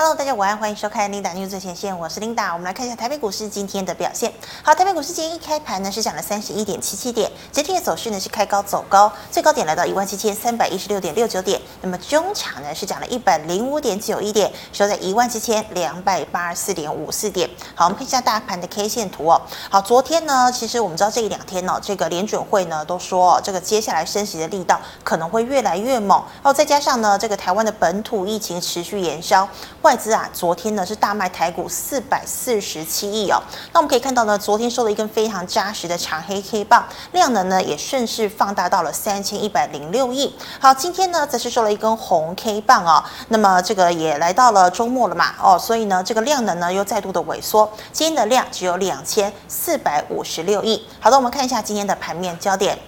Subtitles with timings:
[0.00, 2.52] Hello，大家晚安，欢迎收看 Linda News 最前线，我是 Linda。
[2.52, 4.32] 我们来看一下台北股市今天的表现。
[4.62, 11.60] 好，台北股市今天一开盘呢是涨了三十一点七七点，整体的走势呢是开高走高，最高点来到一万七千三百一十六点六九点。
[11.82, 17.50] 那么中场呢是涨了一百零五点九一点，收在一万七千两百八十四点五四点。
[17.74, 19.42] 好，我们看一下大盘的 K 线图哦。
[19.68, 26.22] 好，昨天呢，其实我们知道这一两天呢、哦，这个联准会呢都说、哦，这个接下来升息的力道可能会越来越猛。
[26.44, 29.48] 哦，再加上呢，这个台湾的本土疫情持续延烧，
[29.88, 33.40] 外资啊，昨天呢是大卖台股四百四十七亿哦。
[33.72, 40.36] 那我们可以看到呢，昨天收了一根非常扎实的长黑 K 棒，量能呢也顺势放大到了三千一百零六亿。
[40.60, 43.02] 好，今天呢则是收了一根红 K 棒哦。
[43.28, 50.86] 那么这个也来到了周末了嘛哦，所以呢这个量能呢又再度的萎缩，今天的量只有两千四百五十六亿。
[51.00, 52.78] 好的，我们看一下今天的盘面焦点。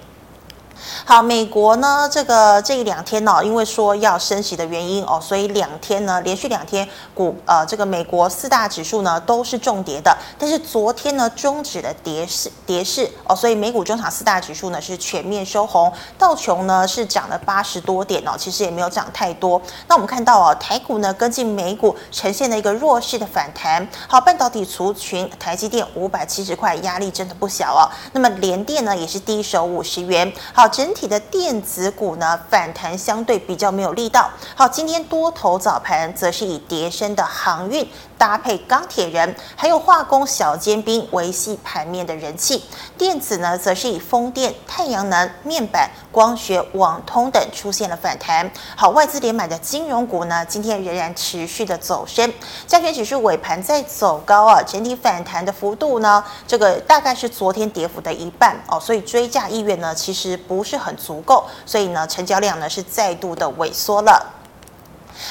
[1.05, 10.17] 好，美国呢，这个这一两天呢、哦，因为说要升息的原因哦，所以两天呢，连续两天股呃，这个美国四大指数呢都是重跌的。
[10.39, 19.61] 但是昨天呢，终止了跌势跌势哦，所以美股中场四大指数呢是全面收红，道琼呢是涨了八十多点哦，其实也没有涨太多。
[19.89, 23.87] 那我们看到哦，台股呢跟进美股呈现了一个弱势的反弹。
[24.09, 27.85] 好，半导体族群，台积电五百七十块，压力真的不小哦。
[28.13, 30.33] 那么联电呢也是低手五十元。
[30.55, 30.70] 好。
[30.71, 34.31] 整体的电子股呢，反弹相对比较没有力道。
[34.55, 42.65] 好，今天多头早盘则是以叠升的航运搭配钢铁人，还有化工小尖兵维系盘面的人气。
[42.97, 48.49] 电子呢，则是以风电、太阳能、面板、光学、网通等出现了反弹。
[48.77, 52.33] 好，外资连买的金融股呢，今天仍然持续的走升。
[52.69, 60.60] 加权指数尾盘在走高啊，整体反弹的幅度呢，这个大概是昨天跌幅的一半哦，所以追价意愿呢，其实不。
[60.61, 64.23] 不是很足够，所以呢，成交量呢是再度的萎缩了。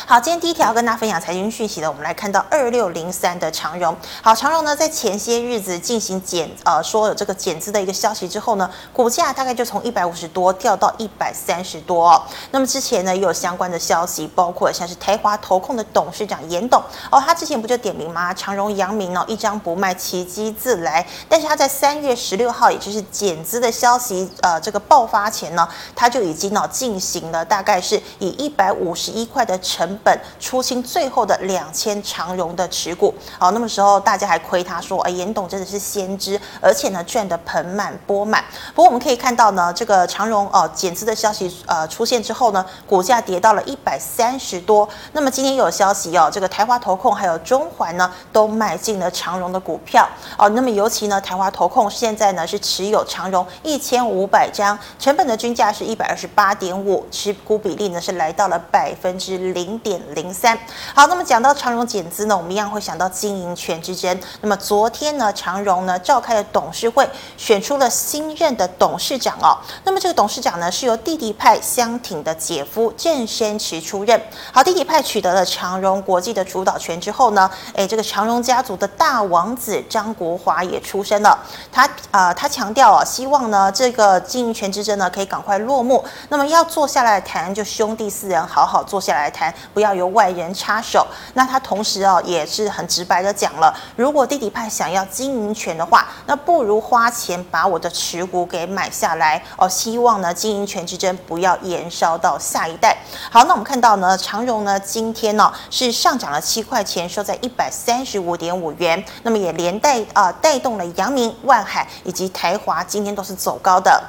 [0.05, 3.95] 好，今天第一条跟大家分享财经讯息的，我们来看到二六零三的长荣。
[4.21, 12.21] 好，长荣呢在前些日子进行减呃说有这个减资的一个消息之后呢，股价大概就从一百五十多掉到一百三十多哦。
[12.51, 18.33] 那么之前呢也有相关的消息，包括像是台华投控的董事长严董哦，他之前不就点名吗？
[18.33, 21.05] 长荣阳明哦一张不卖，奇迹自来。
[21.27, 38.43] 但是他在三月十六号，也就是减资的消息呃这个爆发前呢，他就已经呢进行了大概是以一百五十一块的成成本出清最后的两千长荣的持股，好，那么时候大家还亏他说，哎，严董真的是先知，而且呢赚得盆满钵满。
[38.75, 44.89] 不过我们可以看到呢，这个长荣哦减资的消息呃出现之后呢，股价跌到了一百三十多。
[45.13, 50.05] 那么今天有消息哦，这个台华投控还有中环呢都买进了长荣的股票
[50.37, 50.49] 哦。
[50.49, 59.68] 那么尤其呢台华投控现在呢是持有长荣一千五百张，成本的均价是一百二十八点五，持股比例呢是来到了百分之零。
[59.69, 60.57] 零点零三，
[60.95, 64.19] 好，那么讲到长荣减资呢，我们一样会想到经营权之争。
[64.41, 67.07] 那么昨天呢，长荣呢召开了董事会，
[67.37, 69.55] 选出了新任的董事长哦。
[69.83, 74.19] 那么这个董事长呢是由弟弟派相挺的姐夫郑生池出任。
[74.51, 81.37] 好，弟弟派取得了长荣国际的主导权之后呢，诶，这个长荣家族的大王子张国华也出生了。
[81.71, 86.03] 他啊、他强调啊，希望呢这个经营权之争呢可以赶快落幕。
[86.29, 89.53] 那么要坐下来谈，就兄弟四人好好坐下来谈。
[89.73, 91.05] 不要由外人插手。
[91.33, 99.67] 那他同时哦，也是很直白的讲了，如果弟弟派想要经营权的话，那不如花钱把我的持股给买下来哦。
[99.67, 102.97] 希望呢，经营权之争不要延烧到下一代。
[103.31, 109.03] 好，那我们看到呢，长荣呢今天呢是上涨了七块钱，收在一百三十五点五元。
[109.23, 114.01] 那么也连带啊带动了阳明、万海以及台华今天都是走高的。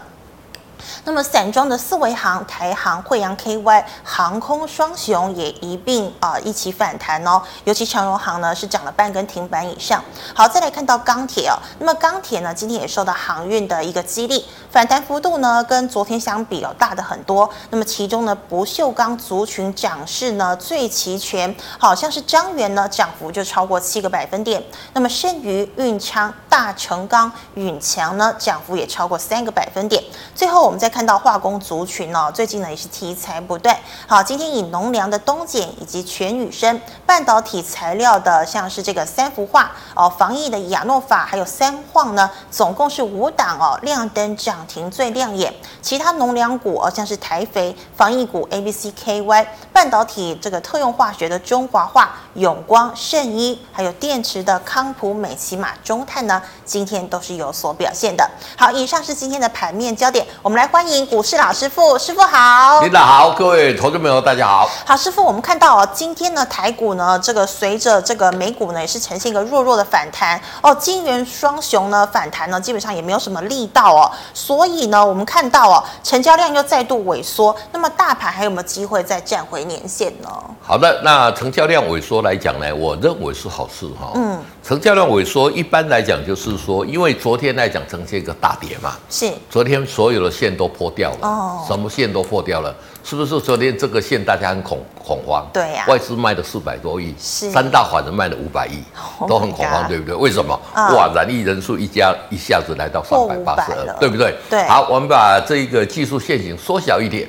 [1.04, 10.02] 那么散装的四维航、台航、慧洋 KY 航空双雄也一并啊、一起反弹哦，尤其长荣航呢是涨了半根停板以上。
[10.34, 17.48] 好，再来看到钢铁哦，那么钢铁呢今天也受到航运的一个激励，反弹幅度呢跟昨天相比哦大的很多。
[17.70, 24.62] 那么其中呢不锈钢族群涨势呢最齐全，好像是彰源呢涨幅就超过七个百分点。
[24.92, 30.02] 那么剩余运昌、大成钢、允强呢涨幅也超过三个百分点。
[30.34, 33.76] 最后我们再看到化工族群哦，最近呢也是题材不断。
[34.06, 45.52] 好，今天以农粮的东碱以及全宇生半导体材料的，像是这个三氟化哦，防疫的亚诺法还有三晃呢，总共是五档哦，亮灯涨停最亮眼。
[45.82, 58.30] 其他农粮股哦，像是台肥、防疫股 A B C K Y、半导体这个特用化学的中华化、永光、圣一，还有电池的康普、美琪玛、中碳呢，今天都是有所表现的。
[58.56, 60.59] 好，以上是今天的盘面焦点，我们来。
[60.60, 62.82] 们来欢迎股市老师傅，师傅好。
[62.82, 64.68] 领导好，各位投资朋友大家好。
[64.84, 80.28] 好，师傅，我们看到哦，今天呢台股呢这个随着这个美股呢也是呈现一个弱弱的反弹哦，金元双雄呢反弹呢基本上也没有什么力道哦，所以呢我们看到哦成交量又再度萎缩，那么大盘还有没有机会再站回年线呢？
[80.60, 84.10] 好的，那成交量萎缩来讲呢，我认为是好事哈。
[84.14, 84.38] 嗯，
[84.70, 92.72] 成交量萎缩一般来讲就是说，因为昨天来讲呈现一个大跌嘛，是昨天所有的线都破掉了哦，什么线都破掉了，
[93.02, 93.40] 是不是？
[93.40, 98.80] 昨天这个线大家很恐恐慌，对呀，外资卖了四百多亿，是三大法人卖了五百亿，
[99.26, 100.14] 都很恐慌，对不对？
[100.14, 100.56] 为什么？
[100.76, 104.36] 哇，染疫人数一家一下子来到三百八十二，对不对？
[104.48, 104.62] 对。
[104.68, 107.28] 好，我们把这个技术线型缩小一点，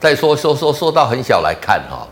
[0.00, 2.04] 再说说说说到很小来看哈。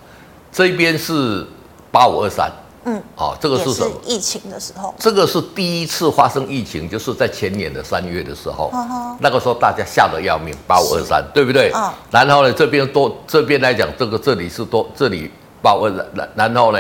[0.53, 1.45] 这边是
[1.91, 2.49] 八五二三，
[2.85, 3.91] 嗯，哦，这个是什么？
[4.05, 8.73] 疫情的时候，这个是第一次发生疫情，就是在前年的三月的时候，
[9.21, 11.73] 那个时候大家吓得要命，八五二三，对不对？
[12.11, 15.31] 然后呢，这边多这边来讲，这个这里是多，这里
[15.61, 16.79] 八五二，然然后呢，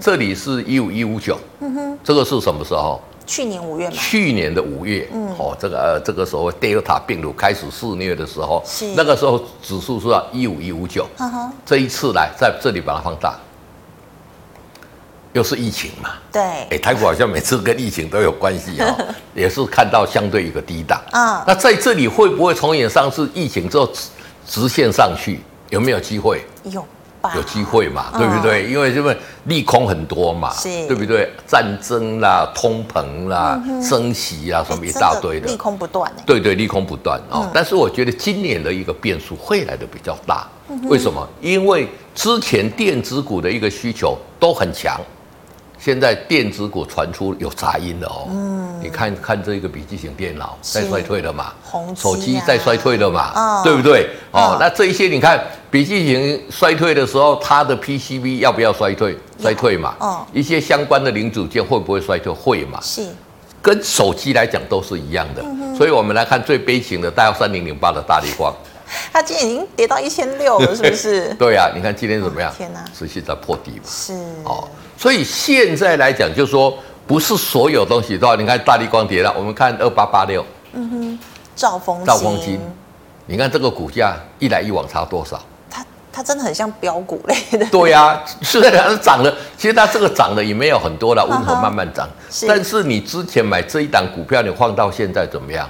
[0.00, 3.00] 这里是一五一五九，嗯哼，这个是什么时候？
[3.24, 8.84] 去年五月嘛，去年的五月，嗯，哦，这个呃，这个时候 Delta 病毒开始肆虐的时候，是。
[8.96, 11.06] 那个时候指数是一五一五九，
[11.64, 13.38] 这一次来在这里把它放大，
[15.32, 18.96] 又是疫情嘛，对，哎，台股好像每次跟疫情都有关系哦，
[19.34, 24.08] 也是看到相对一个低档，啊，那在这里会不会重演上次疫情之后直
[24.46, 25.40] 直线上去，
[25.70, 26.42] 有没有机会？
[26.64, 26.84] 有。
[27.36, 28.68] 有机会嘛，对不对？
[28.68, 31.30] 因为因为利空很多嘛，对不对？
[31.46, 36.12] 战争啦、通膨啦、升息啊，什么一大堆的，利空不断。
[36.26, 37.48] 对对，利空不断哦。
[37.54, 40.48] 但是我觉得今年的一个变数会来的比较大，
[40.88, 41.24] 为什么？
[41.40, 45.00] 因为之前电子股的一个需求都很强。
[45.84, 51.52] 现在电子股传出有杂音了哦，嗯，你看看这个笔记型电脑在衰退了嘛，
[51.96, 54.08] 手机在衰退了嘛，对不对？
[54.30, 59.18] 哦，那这一些你看笔记型衰退的时候，它的 PCB 要不要衰退？
[59.40, 62.32] 衰退嘛，哦，一些相关的零组件会不会衰退？
[62.32, 63.04] 会嘛，是，
[63.60, 65.42] 跟手机来讲都是一样的，
[65.76, 68.54] 所以我们来看最悲情的，大幺三零零八的大力光，
[69.12, 71.34] 它今天已经跌到一千六了，是不是？
[71.34, 72.54] 对啊，你看今天怎么样？
[72.56, 74.12] 天哪，持续在破底嘛，是。
[74.44, 74.68] 哦。
[75.02, 76.72] 所以现在来讲，就是说
[77.08, 78.36] 不是所有东西都要。
[78.36, 81.18] 你看大力光跌了，我们看二八八六，嗯哼，
[81.56, 82.60] 兆丰兆丰金，
[83.26, 85.42] 你看这个股价一来一往差多少？
[85.68, 87.66] 它它真的很像标股类的。
[87.66, 92.08] 对呀、啊，虽然它涨了，其实它这个涨的也没有很多了，温和慢慢涨。
[92.46, 95.68] 但是你之前买这一档股票，你放到现在怎么样？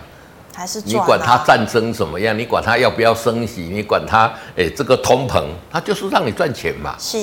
[0.54, 2.38] 还是你管它战争怎么样？
[2.38, 3.70] 你管它要不要升息？
[3.72, 6.94] 你管它哎，这个通膨，它就是让你赚钱嘛。
[6.98, 7.18] 是，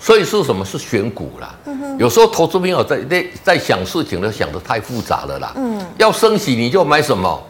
[0.00, 0.64] 所以是什么？
[0.64, 1.54] 是选股啦。
[1.98, 5.52] 有时候投资朋友在在在想事情都想得太复杂了啦。
[5.56, 5.80] 嗯。
[5.98, 7.42] 要升息你就买什么？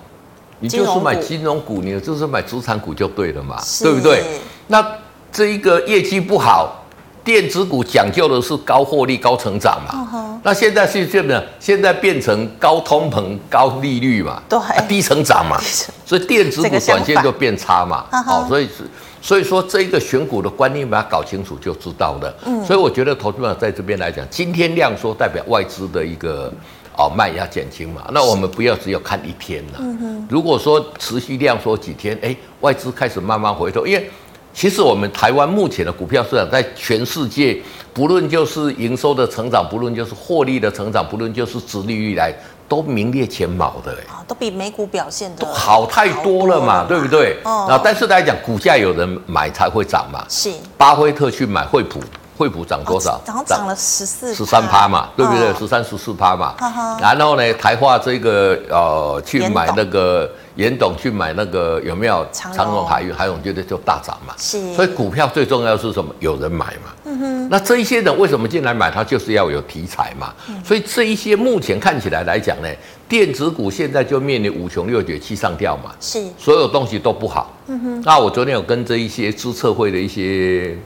[0.60, 4.24] 你就是买金融股，你就是买资产股就对了嘛，对不对？
[4.68, 4.86] 那
[5.32, 6.78] 这一个业绩不好。
[7.24, 10.31] 电子股讲究的是高获利、高成长嘛，uh.
[10.44, 15.60] 那现在是这样，现在变成高通膨、高利率嘛，对、啊，低成长嘛，
[16.04, 18.84] 所以电子股短线就变差嘛，好、uh 所以是
[19.20, 22.34] 所以说这一个选股的观念把它搞清楚就知道了。
[22.44, 26.52] 嗯，所以我觉得投资者在这边来讲，今天量缩代表外资的一个
[26.96, 29.78] 哦卖压减轻嘛，那我们不要只有看一天了。
[29.78, 34.10] 嗯哼，如果说持续量缩几天，哎，外资开始慢慢回头，因为。
[34.54, 37.58] 其实我们台湾目前的股票市场，在全世界，
[37.92, 42.32] 不论就是营收的成长，不论就是获利的成长，不论就是殖利率来，
[42.68, 44.00] 都名列前茅的嘞。
[44.08, 47.36] 啊，都比美股表现的好太多了嘛，对不对？
[47.44, 47.66] 哦。
[47.68, 50.24] 啊，但是来讲，股价有人买才会涨嘛。
[50.28, 50.52] 是。
[50.76, 51.98] 巴菲特去买惠普，
[52.36, 53.20] 惠普涨多少？
[53.24, 55.52] 涨涨了十四十三趴嘛，对不对？
[55.54, 56.54] 十三十四趴嘛。
[57.00, 60.30] 然后呢，台化这个呃，去买那个。
[60.56, 63.14] 严董去买那个有没有长荣海运？
[63.14, 64.34] 海运觉得就大涨嘛。
[64.36, 64.74] 是。
[64.74, 66.14] 所以股票最重要是什么？
[66.20, 66.92] 有人买嘛。
[67.04, 67.48] 嗯哼。
[67.48, 68.90] 那这一些人为什么进来买？
[68.90, 70.34] 他就是要有题材嘛。
[70.50, 70.62] 嗯。
[70.62, 72.68] 所以这一些目前看起来来讲呢，
[73.08, 75.90] 电子股现在就面临五穷六绝七上吊嘛。
[75.98, 76.22] 是。
[76.36, 77.50] 所有东西都不好。
[77.68, 78.02] 嗯哼。
[78.04, 80.76] 那我昨天有跟这一些资策会的一些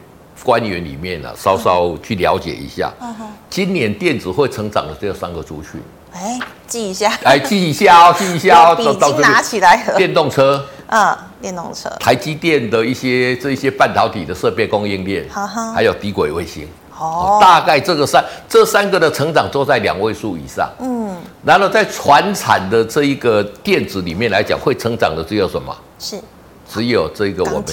[0.42, 2.92] 官员里面呢，稍稍去了解一下。
[3.00, 3.26] 嗯哼。
[3.48, 5.80] 今年电子会成长的这三个族群。
[6.12, 9.84] 哎，记一下，来记一下哦，记一下哦， 笔记拿起来。
[9.98, 16.66] 电动车，嗯，电动车，台积电的一些这一些半导体的设备供应链，哈哈，还有低轨卫星，
[16.98, 21.14] 哦，大概这个三这三个的成长都在两位数以上，嗯，
[21.44, 25.76] 然后在传产的这一个电子里面来讲，会成长的只有什么？
[25.98, 26.18] 是，
[26.66, 27.64] 只有这个我们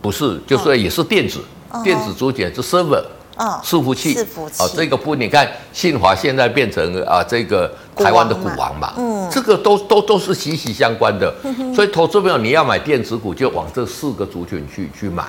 [0.00, 1.40] 不是，就是也是电子，
[1.82, 3.02] 电子组件是 server。
[3.38, 15.22] 嗯，伺服器，伺服器，哦，这个部分你看，信华现在变成啊这个台湾的股王嘛，嗯，这个都都都是息息相关的，嗯、所以投资朋友你要买电子股，就往这四个族群去去买，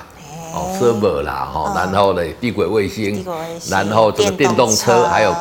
[0.54, 3.22] 哦，server 啦，哈、哦，然后呢，地轨卫星，
[3.68, 5.36] 然后这个电动车，还有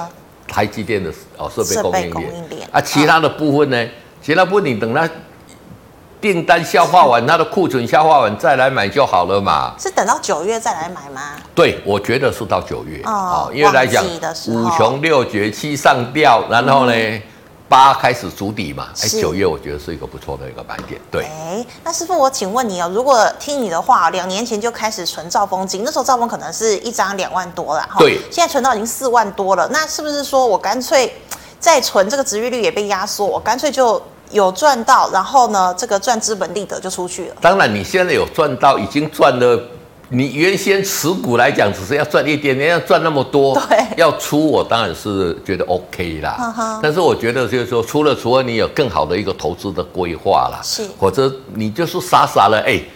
[0.46, 5.10] 台积电的哦设备供应链，啊，其他的部分呢，嗯、其他部分你等它。
[6.34, 9.74] 订单消化完，它的库存消化完再来买就好了嘛。
[9.80, 11.22] 是等到九月再来买吗？
[11.56, 14.04] 对，我觉得是到九月哦，因为来讲
[14.48, 17.22] 五穷六绝七上吊，然后呢
[17.70, 18.90] 八、嗯、开始筑底嘛。
[19.02, 21.00] 哎，九月我觉得是一个不错的一个买点。
[21.10, 27.96] 对，哎，那师傅我请问你哦，如果听你的话，两年前就开始存兆丰金，那时候兆丰可能是一张两万多了哈。
[28.00, 31.10] 对，现在存到已经四万多了，那是不是说我干脆
[31.58, 34.02] 再存这个值利率也被压缩，我干脆就？
[34.32, 37.36] 有赚到，然后呢，这个赚资本利得就出去了。
[37.42, 39.60] 当然，你现在有赚到，已经赚了。
[40.10, 46.36] 你原先持股来讲，只是要赚一点点，要赚那么多，对， 要出，我当然是觉得 OK 啦。
[46.38, 52.72] 呵呵但是我觉得就是说，除了除了你有更好的一个投资的规划啦，是，或者你就是傻傻的哎。
[52.72, 52.90] 欸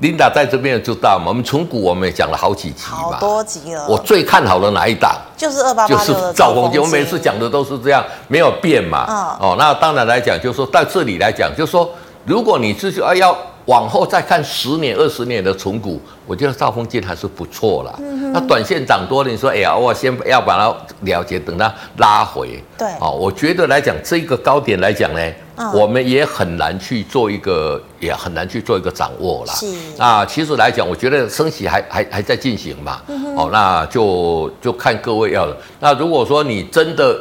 [0.00, 3.86] Linda 在这边也知道嘛，我们存股我们也讲了好几集嘛，好多集了。
[3.88, 5.16] 我最看好的哪一档？
[5.34, 6.78] 就是二八八六的兆丰金。
[6.78, 9.06] 我每次讲的都是这样，没有变嘛。
[9.08, 11.90] 嗯、哦，那当然来讲，就是说在这里来讲，就是说，
[12.26, 13.34] 如果你是说要
[13.64, 17.94] 往后再看十年、二十年的重股，我觉得兆丰金还是不错啦。
[17.98, 20.66] 嗯、哼那短线涨多了，你说哎呀，我先要把它
[21.10, 22.62] 了结，等它拉回。
[22.76, 22.86] 对。
[23.00, 25.20] 哦，我觉得来讲这个高点来讲呢。
[25.56, 29.54] 嗯、我们也很难去做一个，也很难去做一个掌握啦。
[29.54, 29.66] 是
[29.98, 33.00] 啊，其实来讲，我觉得升息还还还在进行嘛。
[33.08, 35.56] 嗯、哦，那就就看各位要了。
[35.80, 37.18] 那如果说你真的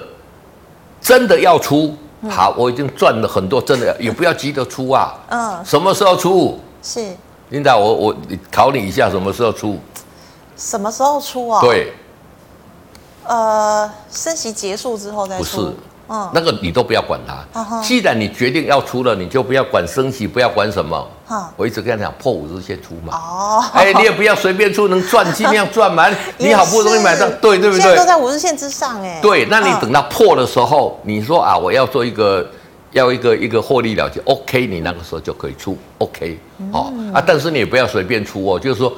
[0.99, 5.15] 真的要出，嗯、好，我已经赚了很多，真的也不要急着出啊。
[5.29, 5.63] 嗯。
[5.63, 6.59] 什么时候出？
[6.83, 7.15] 是。
[7.49, 8.15] 琳达，我我
[8.51, 9.79] 考你一下，什么时候出？
[10.57, 11.61] 什么时候出啊？
[11.61, 11.93] 对。
[13.23, 15.43] 呃，升息结束之后再出。
[15.43, 15.73] 不是。
[16.07, 17.81] 嗯，那个你都不要管它。
[17.81, 21.07] 既然你决定要出了，你就不要管升息，不要管什么。
[21.55, 23.17] 我一直跟他讲，破五日线出嘛。
[23.17, 23.63] 哦。
[23.73, 26.07] 哎，你也不要随便出，能赚尽量赚嘛。
[26.37, 27.81] 你好不容易买到，对对不对？
[27.81, 29.19] 现在都在五日线之上哎。
[29.21, 32.47] 对，那你等到破的时候，你说啊，我要做一个，
[32.91, 36.39] 要一个一个获利了结，OK，你那个时候就可以出，OK。
[36.71, 38.93] 哦啊，但是你也不要随便出哦，就是说。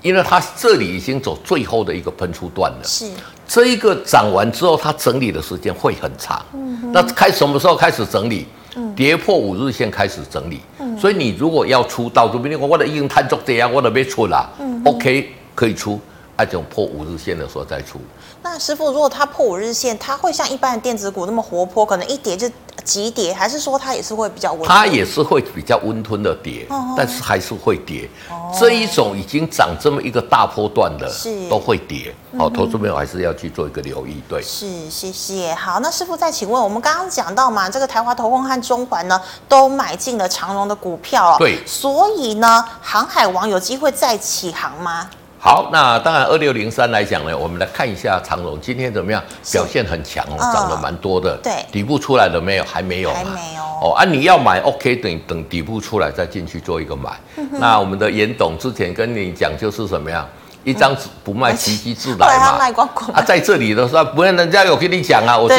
[0.00, 3.10] 因为它这里已经走最后的一个喷出段了，是
[3.48, 6.44] 这一个涨完之后，它整理的时间会很长。
[6.92, 8.46] 那开什么时候开始整理？
[8.76, 10.60] 嗯，跌破五日线开始整理。
[10.78, 14.46] 嗯，所以你如果要出到这边，我我的已经探足这样，我都没出了。
[14.60, 15.98] 嗯，OK 可以出，
[16.36, 17.98] 那种破五日线的时候再出。
[18.42, 21.84] 那师傅，如果它破五日线，它会像一般的电子股那么活泼？
[21.84, 22.50] 可能一跌就。
[22.84, 24.62] 急跌，还是说它也是会比较温？
[24.62, 26.66] 它也是会比较温吞的跌，
[26.96, 28.08] 但是还是会跌。
[28.30, 32.14] 哦、这一种已经涨这么一个大波段的，是都会跌。
[32.38, 34.22] 好、投资朋友还是要去做一个留意。
[34.28, 35.52] 对，是，谢谢。
[35.54, 41.36] 好，那师傅再请问，我们刚刚讲到嘛，这个台华投控和中环呢，都买进了长荣的股票哦。
[41.36, 45.10] 对，所以呢，航海王有机会再起航吗？
[45.40, 51.38] 好，那当然，二六零三来讲呢，我们来看一下长荣今天怎么样，表现很强哦，涨了蛮多的。
[51.40, 52.64] 对，底部出来了没有？
[52.64, 53.12] 还没有。
[53.12, 53.62] 还没有。
[53.80, 57.10] 哦啊，你要买 OK，等等底部出来再进去做一个买。
[57.36, 60.28] 嗯、那我们的严董之前跟你讲就是什么样，
[60.64, 62.58] 一张纸不卖，奇迹自来嘛。
[62.58, 63.10] 卖光光。
[63.10, 65.56] 啊，在这里的时候，不然人家有跟你讲啊，我是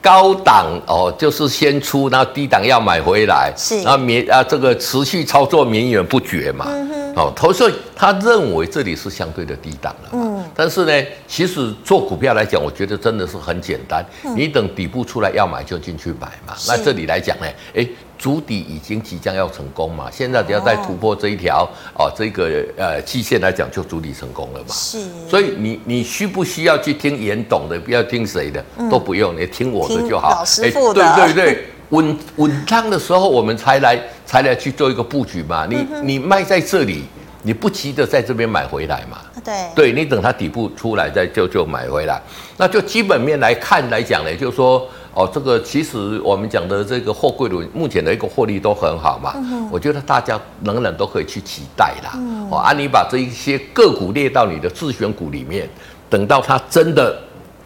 [0.00, 6.66] 高档哦，就是先出，然后低档要买回来，是，然后绵啊这个持续操作绵延不绝嘛。
[6.68, 16.54] 嗯哦，投资他认为这里是相对的低档了，嗯，但是呢，其实做股票来讲，我觉得真的是很简单，嗯、你等底部出来要买就进去买嘛。
[16.66, 17.44] 那这里来讲呢，
[17.76, 17.86] 哎，
[18.22, 24.66] 筑底已经即将要成功嘛，现在只要再突破这一条哦，哦，这个呃期限来讲就筑底成功了嘛。
[24.68, 30.30] 是，所以你你需不需要去听严董的，不要听谁的，嗯、都不用，你听我的就好。
[30.30, 31.66] 老师傅的，对对对。
[31.88, 35.66] 稳稳当的时候，我们才来才来去做一个布局嘛。
[35.68, 37.02] 你、嗯、你卖在这里，
[37.42, 39.18] 你不急着在这边买回来嘛？
[39.44, 42.22] 对，对你等它底部出来再就就买回来。
[42.56, 49.34] 那就基本面来看来讲呢，就是说哦，这个其实我们讲的这个货柜轮目前的一个获利都很好嘛。
[49.36, 52.12] 嗯、我觉得大家仍然都可以去期待啦。
[52.14, 55.68] 嗯、哦，啊，你把这一些个股列到你的自选股里面，
[56.08, 57.18] 等到它真的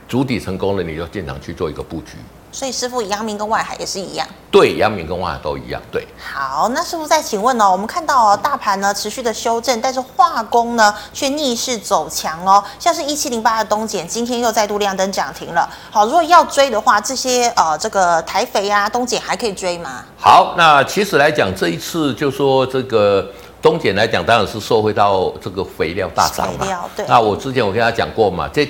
[0.09, 2.17] 主底成功了，你就进场去做一个布局。
[2.53, 4.27] 所以师傅，阳明跟外海也是一样。
[4.51, 5.81] 对，阳明跟外海都一样。
[5.93, 6.07] 对。
[6.19, 15.69] 好，那师傅再请问哦，我们看到哦，大盘呢持续的修正，但是化工呢却逆势走强哦，像是一七零八的东碱，今天又再度亮灯涨停了。
[15.91, 20.03] 好，如果要追的话，这些呃这个台肥啊、东碱还可以追吗？
[20.19, 23.27] 好，那其实来讲，这一次就说这个。
[23.63, 26.65] 东碱来讲，当然是受惠到这个肥料大涨嘛。
[27.09, 28.65] 那我之前我跟他讲过嘛，这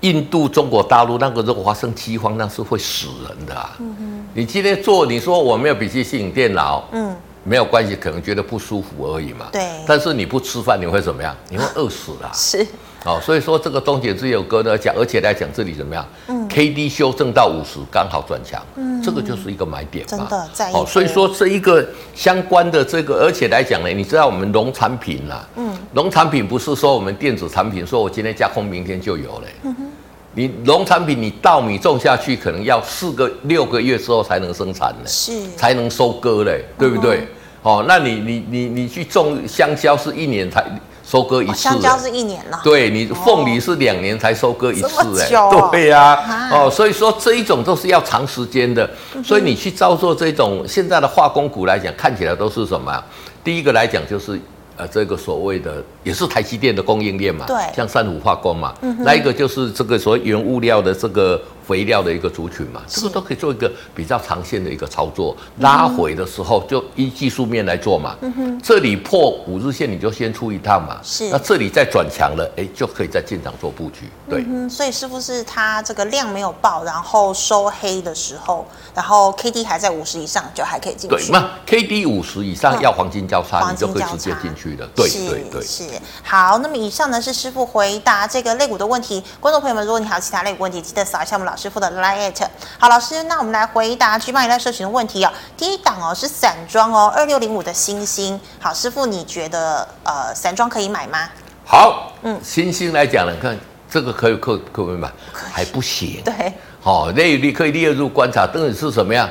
[0.00, 3.76] 印度、中国大陆那个如果发生饥荒，那是会死人的啊。
[3.80, 4.24] 嗯。
[4.34, 9.48] 你今天做，你说我没有笔记型电脑，嗯，没有关系，可能觉得不舒服而已嘛。
[9.50, 9.68] 对。
[9.86, 11.34] 但是你不吃饭，你会怎么样？
[11.48, 12.30] 你会饿死啊。
[12.34, 12.64] 是。
[13.04, 16.06] 哦，所以说这个东碱自由哥呢讲，而且来讲这里怎么样？
[16.26, 20.16] 嗯，K D 修正到五十，刚好转强，嗯，这个就是一个买点嘛。
[20.16, 29.48] 真的在哦，所以说这一个相关的这个，而且来讲呢，你知道我们农产品啦，嗯，农产品不是说我们电子产品，说我今天加空，明天就有了。
[29.62, 29.86] 嗯哼，
[30.34, 37.26] 你农产品你稻米种下去，可能要四个六个月之后才能生产呢，是才能收割嘞，对不对？
[37.62, 40.64] 哦，那你你你你去种香蕉是一年才。
[41.08, 42.60] 收割一次，香蕉是一年了。
[42.62, 45.28] 对，你凤梨是两年才收割一次，哎，
[45.70, 48.88] 对呀，哦，所以说这一种都是要长时间的，
[49.24, 53.02] 所以你去操作这种现在的化工股来讲，看起来都是什么？
[53.42, 54.38] 第一个来讲就是。
[54.80, 59.04] 呃，这个所谓的也是台积电的供应链嘛，对，像三五化工嘛，嗯、哼。
[59.04, 63.02] 那一个就是这个所谓原物料的这个肥料的一个族群嘛，是。
[63.02, 84.68] 这个都可以做一个比较长线的一个操作，拉回的时候就依技术面来做嘛，嗯哼，这里破五日线你就先出一趟嘛，是，那这里再转强了，哎，就可以再进场做布局，对，嗯，所以是不是它这个量没有爆，然后收黑的时候，然后 K D 还在五十以上，就还可以进去，对，那 K D 五十以上要黄金交叉，嗯、你就可以直接进去。
[84.94, 85.82] 对对对，是
[86.22, 86.58] 好。
[86.58, 89.22] 那么以上呢是师傅回答这个肋骨的问题。
[89.40, 92.46] 观众朋友们，如果你还有其他肋骨问题，记得扫一下我们老师傅的 LINE。
[92.78, 95.32] 好，老师，那我们来回答 G 帮你在社群的问题哦。
[95.56, 98.40] 第一档哦是散装哦，二六零五的星星。
[98.60, 101.28] 好，师傅你觉得呃散装可以买吗？
[101.64, 103.58] 好，嗯，星星来讲呢，看
[103.90, 105.10] 这个可以可可不可以买？
[105.32, 106.22] 还不行。
[106.24, 109.28] 对，好，那你可以列入观察，等于是什么样？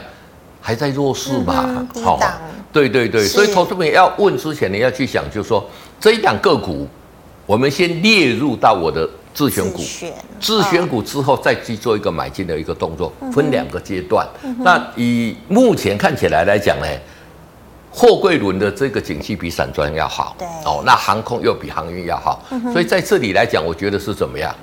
[0.59, 1.87] 还在弱势嘛？
[2.03, 5.65] 好、嗯，对对对，所以投资朋友要问之前，你要去想，就是说
[5.99, 6.87] 这一档个股，
[7.45, 9.79] 我们先列入到我的自选股，
[10.39, 14.27] 自选，选股之后再去做一个买进的一个动作，嗯、分两个阶段。
[14.43, 16.87] 嗯、那以目前看起来来讲呢，
[17.91, 20.47] 货柜轮的这个景气比散装要好，对。
[20.65, 24.53] 哦，那航空又比航运要好，嗯、所以在这里来讲，我觉得是怎么样？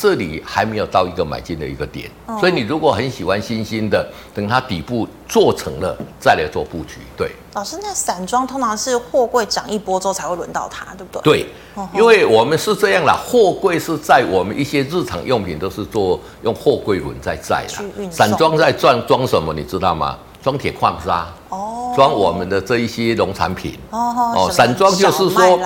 [0.00, 7.00] 这里还没有到一个买进的一个点，哦、所以你如果很喜欢新兴的，等它底部做成了再来做布局。
[7.16, 11.42] 对，老师，那散装通常是货柜涨一波之后才会轮到它，对不对？
[11.42, 20.16] 对，哦、因为我们是这样啦，货柜是在我们一些日常用品都是做用货柜轮在载啦，散装在装装什么，你知道吗？
[20.40, 25.58] 装铁矿砂哦，装我们的这一些农产品哦哦，散装就是说。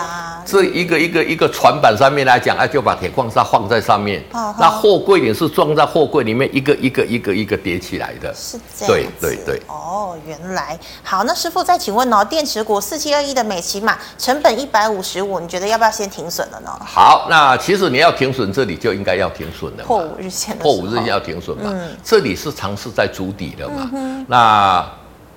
[0.45, 4.21] 这一个一个一个船板上面来讲，啊，就把铁矿砂放在上面。
[4.33, 8.35] 哦、那货柜也是装在货柜里面，一个一个一个一个叠起来的。
[8.35, 9.09] 是这样。
[9.21, 9.63] 对对对。
[9.69, 11.23] 哦，原来好。
[11.23, 16.77] 那师傅再请问哦，电池股四七二一的美琪玛成本一百五十五，你觉得要不要先停损了呢？
[16.85, 19.85] 好，那其实你要停损，这里就应该要停损的。
[19.85, 20.59] 破五日线。
[20.59, 21.71] 破五日线要停损嘛？
[21.73, 21.97] 嗯。
[22.03, 23.89] 这里是尝试在筑底的嘛？
[23.95, 24.85] 嗯、那。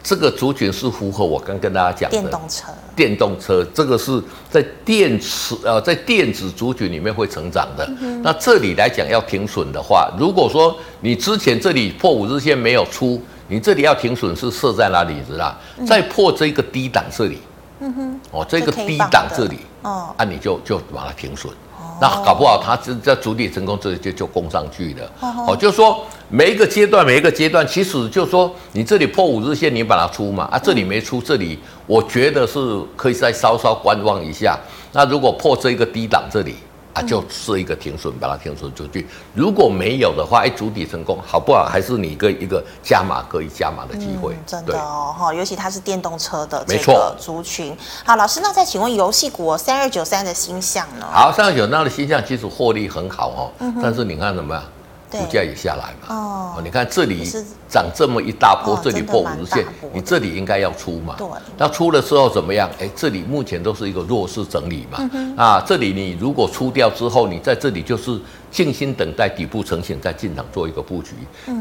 [0.06, 7.84] 这个族群是符合我刚跟大家讲的电动车，电动车这个是在电池呃，在电子族群里面会成长的。
[8.00, 15.16] 嗯、那这里来讲要停损的话，如果说你之前这里破五日线没有出，你这里要停损是设在哪里？
[15.28, 15.58] 知道？
[15.80, 17.40] 嗯、再破这个低档这里，
[17.80, 21.52] 嗯哼，哦，这个低档这里，哦，那、啊、你就就把它停损。
[22.02, 25.12] 那搞不好它这这主体成功，这就就攻上去了。
[25.48, 30.50] 哦，就是说每一个阶段，每一个阶段，其实就是说你这里破五日线，你把它出嘛。
[30.52, 32.60] 啊，这里没出，这里我觉得是
[32.96, 34.60] 可以再稍稍观望一下。
[34.92, 36.56] 那如果破这一个低档这里。
[36.96, 39.06] 啊，就是一个停损，把它停损出去。
[39.34, 41.66] 如果没有的话，哎，主体成功，好不好？
[41.66, 44.34] 还是你一个一个加码可以加码的机会。
[44.34, 47.76] 嗯、真的哦，哈，尤其它是电动车的这个族群。
[48.06, 51.06] 好，老师，那再请问游戏股三二九三的星象呢？
[51.12, 54.64] 好，三二九三的星象其实获利很好哦，嗯、但是你看什么呀？
[55.10, 56.16] 股价也下来嘛？
[56.16, 57.24] 哦，你看这里
[57.70, 61.16] 涨这么一大波，这里破五日线，你这里应该要出嘛？
[61.18, 61.28] 对。
[61.58, 62.70] 那出了之后怎么样？
[62.80, 65.10] 哎，这里目前都是一个弱势整理嘛。
[65.38, 68.20] 啊，这里你如果出掉之后，你在这里就是
[68.52, 71.12] 静心等待底部成型，再进场做一个布局。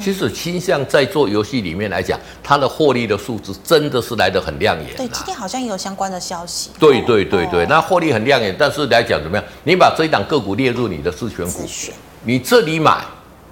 [0.00, 4.96] 其实倾向在做游戏里面来讲，它的获利的数字真的是来得很亮眼。
[4.96, 6.70] 对，今天好像也有相关的消息。
[6.78, 9.44] 对对对对，那获利很亮眼，但是来讲怎么样？
[9.62, 11.64] 你把这一档个股列入你的自选股，
[12.24, 13.04] 你这里买。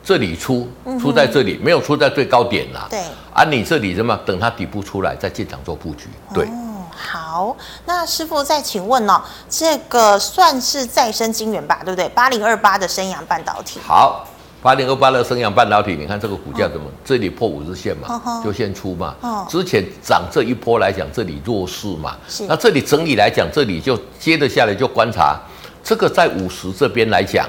[0.03, 0.69] 这里出
[1.01, 2.87] 出在这里，没有出在最高点啦。
[2.91, 3.01] 对，
[3.33, 4.19] 啊，你这里什么？
[4.27, 6.09] 等它底部出来再进场做布局。
[6.35, 12.09] 对，哦，好，那师傅再请问哦，这个算是再生晶圆吧，对不对？
[12.09, 13.79] 八零二八的升阳半导体。
[13.87, 14.27] 好，
[14.61, 16.87] 八零二八的升阳半导体，你看这个股价怎么？
[17.05, 19.15] 这里破五日线嘛，就先出嘛。
[19.49, 22.17] 之前涨这一波来讲，这里弱势嘛。
[22.49, 25.41] 那这里整理来讲，这里就接着下来就观察，
[25.85, 27.49] 这个在五十这边来讲，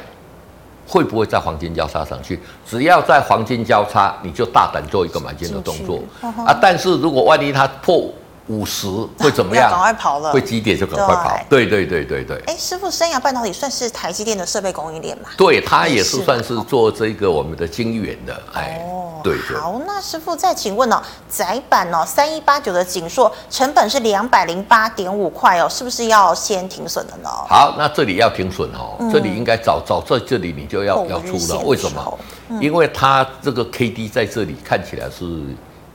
[0.88, 2.40] 会不会在黄金交叉上去？
[2.66, 6.00] 只要在黄金交叉，你就大胆做一个买进的动作
[6.46, 6.58] 啊。
[6.62, 8.10] 但是如果万一它破，
[8.48, 9.70] 五十 会怎么样？
[9.72, 11.40] 赶快跑了，会几点就赶快跑。
[11.50, 12.42] 对对对对对。
[12.48, 15.30] 哎，师傅，升阳半导体算是台积电的设备供应链嘛？
[15.38, 18.42] 对，它也是算是做这个我们的晶圆的。
[18.54, 18.82] 哎，
[19.24, 19.58] 对对。
[19.58, 27.30] 好，那师傅再请问哦，窄板哦，三一八九的景硕成本是两百零八点五块哦，是不是要先停损的呢？
[27.48, 32.20] 好，那这里要停损哦，这里应该早早在这里你就要要出了，为什么？
[32.60, 35.26] 因为它这个 K D 在这里看起来是。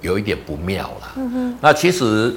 [0.00, 1.12] 有一点不妙了。
[1.16, 2.34] 嗯哼，那其实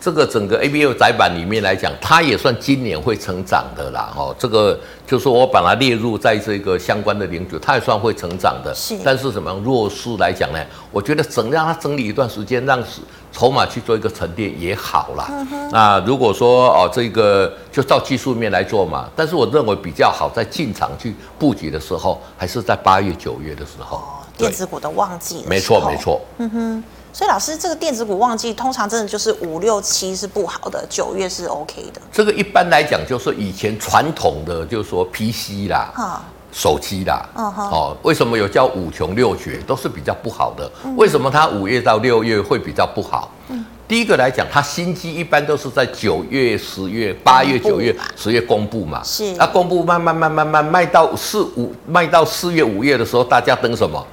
[0.00, 4.10] 这个整个 ABF 载板里面来讲，它也算今年会成长的啦。
[4.16, 8.72] 哦，这个就是我把它列入在这个相关的领主，它也算会成长的。
[8.74, 10.58] 是，但是怎么样弱势来讲呢？
[10.90, 12.82] 我觉得整让它整理一段时间，让
[13.30, 15.26] 筹码去做一个沉淀也好啦。
[15.30, 23.98] 嗯哼，那如果说哦，这个就照技术面来做嘛，但是我认为比较好在进场去布局的时候，还是在八月九月的时候。
[23.98, 25.44] 哦，电子股的旺季。
[25.46, 26.20] 没错，没错。
[26.38, 26.84] 嗯哼。
[27.12, 32.00] 所以老师，这个电子股旺季通常真的就是五六七是不好的，九月是 OK 的。
[32.12, 40.70] 这个一般来讲就是以前传统的，就是说 PC 啦、哈手机啦，嗯，哦，为什么有叫五穷六绝，都是比较不好的？
[40.96, 43.30] 为什么它五月到六月会比较不好？
[43.48, 49.32] 嗯，第一个来讲，它新机一般都是在九月、十月、八月、九月、十月公布嘛，是。
[49.34, 54.04] 那公布慢慢慢慢慢卖到四五，卖到四月五月的时候，大家等什么？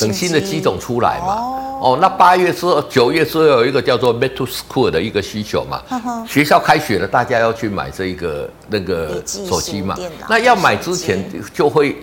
[0.00, 1.34] 等新的机种出来嘛，
[1.80, 5.80] 哦，那八月之后、九月之后有一个叫做 Back to School 的一个需求嘛，
[6.26, 9.96] 学校开学了，大家要去买这一个那个手机嘛，
[10.28, 11.96] 那要买之前就会，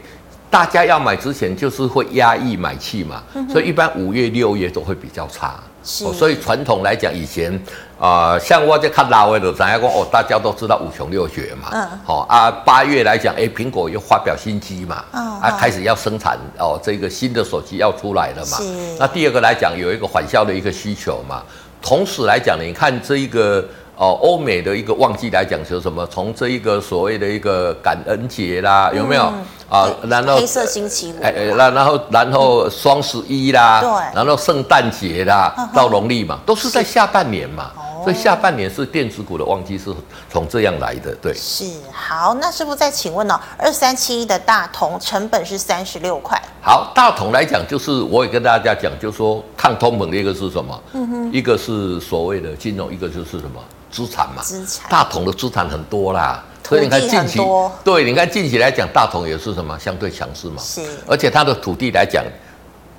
[0.50, 5.60] 大家要买之前就是会压抑买气嘛，所以一般五月、六月都会比较差。
[6.04, 7.54] 哦，所以传统来讲，以前
[7.98, 11.70] 啊、呃，像我在看老外的，咱要讲哦，大家都知道五穷六绝嘛。
[11.72, 11.88] 嗯。
[12.04, 15.06] 好、哦、啊，八月来讲，哎，苹果又发表新机嘛。
[15.14, 15.40] 嗯。
[15.40, 18.58] 啊，开始要生产哦，这个新的手机要出来了嘛。
[18.58, 18.64] 是。
[19.00, 21.42] 那第二个来讲，有一个返校的一个需求嘛。
[21.82, 23.66] 同时来讲，你看这一个
[23.98, 26.06] 哦，欧美的一个旺季来讲是什么？
[26.08, 29.24] 从这一个所谓的一个感恩节啦，有没有？
[29.24, 39.94] 嗯啊，然后黑色星期五，哎哎，然然后然后双十一啦，对，然后圣诞节啦，到农历嘛，都是在下半年嘛，所以下半年是电子股的旺季，是
[40.32, 41.34] 从这样来的，对。
[41.34, 46.42] 是好，那师傅再请问哦，二三七一的大同成本是三十六块。
[46.62, 50.84] 好，大同来讲，就是我也跟大家讲，就是说抗通膨的一个是什么？
[50.94, 54.42] 嗯哼，一个是所谓的金融，一个就是什么资产嘛。
[54.42, 54.90] 资产。
[54.90, 56.44] 大同的资产很多啦。
[56.68, 57.40] 所以你看近期，
[57.82, 62.22] 对，你看近期来讲，大同也是什么相对强势嘛，是，而且它的土地来讲，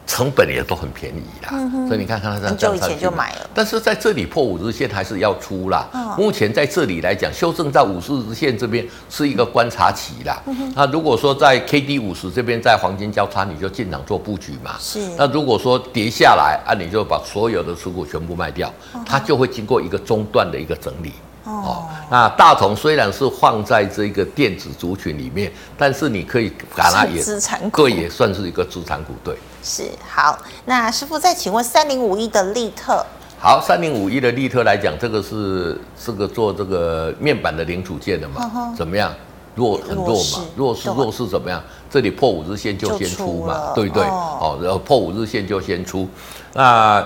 [0.09, 5.87] 成本也都很便宜啦，嗯、所以你看看它这样，很久以前就买了，但是在这里破五日线还是要出啦。
[5.93, 10.43] 哦、目前在这里来讲，修正在五十日线这边是一个观察期啦。
[10.47, 14.77] 嗯、那如果说在 K D 五十这边在黄金交叉，你就进场做布局嘛。
[14.81, 14.99] 是。
[15.19, 21.13] 那如果说跌下来啊，你就把所有的持股全部卖掉，哦、它就会经过一个中段的一个整理。
[21.49, 29.37] 哦，那大同虽然是放在这个电子族群里面，但是你可以把它也资产股，对，也算是一个资产股，对。
[29.63, 33.05] 是好，那师傅再请问三零五一的利特，
[33.41, 38.73] 好，三零五一的利特来讲，这个是这个做这个面板的零组件的嘛？
[38.77, 39.13] 怎么样？
[39.55, 40.45] 弱很弱嘛？
[40.55, 41.61] 弱势弱势怎么样？
[41.91, 43.73] 这里破五日线就先出嘛？
[43.75, 46.09] 出对对，哦，然后破五日线就先出。
[46.53, 47.05] 那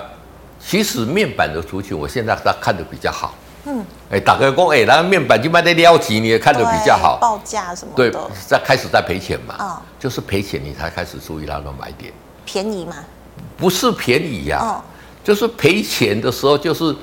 [0.59, 3.33] 其实面板的族群，我现在在看的比较好。
[3.65, 12.11] 嗯，哎，打个工，哎，那个面板就卖在撩起，你也看得比较好，报价什么的，对，在开始在赔钱嘛，哦、就是赔钱，你才开始注意它的买点，
[12.43, 12.95] 便宜吗？
[13.55, 14.81] 不是便宜呀、啊，哦、
[15.23, 16.93] 就是赔钱的时候，就是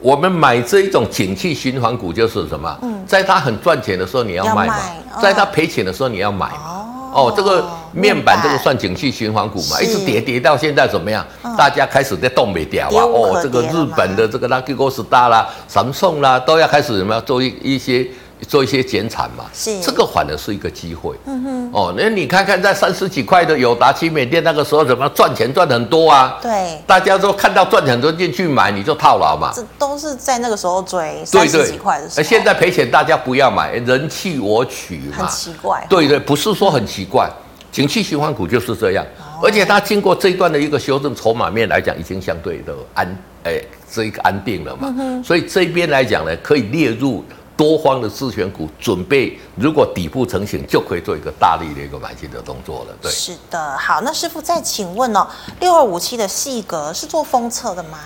[0.00, 2.78] 我们买这一种景气循环股，就是什么？
[2.82, 6.94] 嗯，在它很赚钱的时候你要卖嘛，卖哦、在它赔钱的时候你要买嘛。
[7.12, 11.24] 哦哦，这个面板这个算景气循环股嘛，一直跌跌到现在怎么样？
[11.56, 13.02] 大家开始在动没掉啊！
[13.02, 18.06] 哦，这个日本的这个 Lucky Star 啦、Samsung 啦，都要开始什么做一一些。
[18.46, 21.16] 做一些减产嘛，是这个反而是一个机会。
[21.26, 26.38] 嗯哼，哦，那你看看在三十几块的友达、奇美电那个时候怎么赚钱赚很多啊？
[26.40, 29.52] 对，大家都看到赚钱都进去买，你就套牢嘛。
[29.54, 32.22] 这都是在那个时候追三十几块的时候。
[32.22, 35.16] 现在赔钱，大家不要买，人弃我取嘛。
[35.16, 35.84] 很奇怪。
[35.88, 37.28] 对对，不是说很奇怪，
[37.72, 39.04] 景气循环股就是这样。
[39.42, 43.60] 而且它经过这一段的一个修正，筹码面来讲已经相对的安，哎，
[43.92, 44.94] 这一个安定了嘛。
[45.24, 47.24] 所以这边来讲呢，可以列入。
[47.58, 52.96] 多方的自选股准备，如果底部成型，就可以做一个大力的一个买进的动作了。
[53.02, 53.76] 对，是的。
[53.76, 55.26] 好，那师傅再请问哦，
[55.58, 57.98] 六二五七的细格是做封测的吗？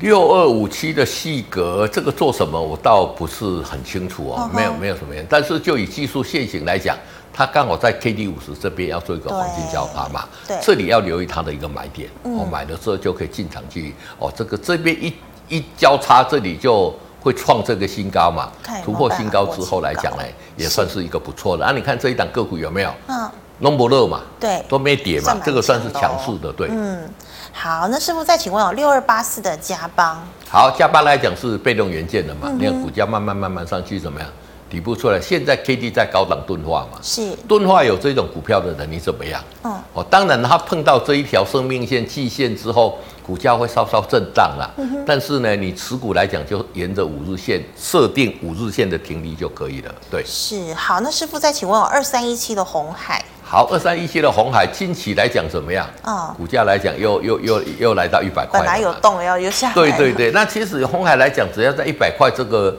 [0.00, 6.94] 六二五七的细格这个做什么，我倒不是很清楚哦，没有没有什么，但是就以技术线型来讲，
[7.32, 15.14] 它刚好在 K D 五十这边要做一个黄金交叉嘛，对，这里要留意它的一个买点，我、嗯、买的时候就可以进场去哦，这个这边一
[15.48, 16.94] 一交叉，这里就。
[17.20, 18.50] 会创这个新高嘛？
[18.84, 20.22] 突破新高之后来讲呢，
[20.56, 21.64] 也算是一个不错的。
[21.64, 22.92] 啊，你看这一档个股有没有？
[23.08, 23.30] 嗯，
[23.60, 26.68] 龙博乐嘛，对，都没跌嘛，这个算是强势的，对。
[26.70, 27.08] 嗯，
[27.52, 32.50] 好，那师傅再请问哦，六二八四的加邦，好，加邦来讲是被动元件的嘛？
[32.56, 34.28] 你看股价慢慢慢慢上去怎么样？
[34.70, 36.98] 底部出来，现在 K D 在高档钝化嘛？
[37.02, 39.42] 是，钝化有这种股票的人，你怎么样？
[39.64, 42.96] 嗯，哦，当然它碰到这一条生命线、季线之后。
[43.22, 49.94] 股价会稍稍震荡啦，嗯、但是呢，你持股来讲就沿着五日线设定五日线的停利就可以了。
[50.10, 50.98] 对，是好。
[50.98, 55.86] 那师傅再请问我二三一七的红海，好，二三一七的红海近期来讲怎么样？
[56.02, 59.72] 啊、哦，股价来讲又又又又来到一百块，本来有动要又下。
[59.74, 62.76] 对对对，那其实红海来讲，只要在一百块这个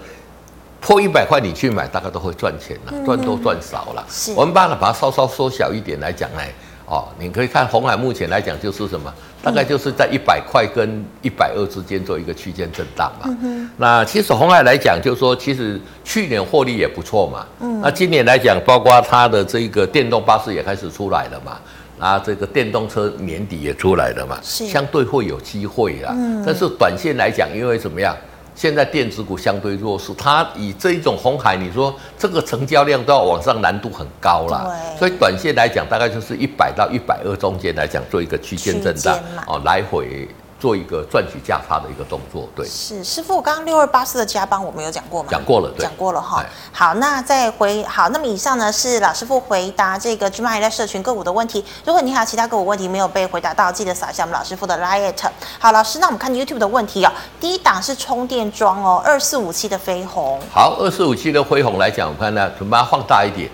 [0.81, 4.03] 破一百块，你去买，大概都会赚钱了，赚、嗯、多赚少了。
[4.09, 6.41] 是，我们把它把它稍稍缩小一点来讲呢。
[6.87, 13.37] 哦，你可以看红海目前来讲就是什么，大概就是在一百块跟一百二之间做一个区间震荡嘛。
[13.43, 17.45] 嗯、那其实红海来讲，就是说其实去年获利也不错嘛。
[17.61, 17.79] 嗯。
[17.79, 21.59] 那今年来讲，包括它的这个电动巴士也开始出来了嘛，
[21.97, 26.11] 啊，这个电动车年底也出来了嘛，相对会有机会啦。
[26.13, 26.43] 嗯。
[26.45, 28.13] 但是短线来讲，因为怎么样？
[28.53, 34.75] 现在电子股相对弱势，它以这一种红海，你说这个成交量都要往上，难度很高了。
[34.99, 40.27] 所以短线来讲，大概就是一百到一百二中间来讲，做一个区间震荡哦，来回。
[40.61, 42.63] 做一个赚取价差的一个动作，对。
[42.67, 45.29] 是师傅，我刚刚六二八四的加邦我们有讲过吗？
[45.31, 46.45] 讲过了，对，讲过了哈。
[46.71, 51.65] 好，那再回好，那么以上呢是老师傅回答这个 GMoney 社群个股的问题。
[51.83, 55.27] 如果你还有其他个股问题没有被回答到，记得扫一下我们老师傅的 liet。
[55.57, 57.11] 好，老师，那我们看 YouTube 的问题哦。
[57.39, 60.39] 第一档是充电桩哦，二四五七的飞鸿。
[60.53, 63.49] 好，二四五七的飞鸿来讲，我看呢，准备把它放大一点。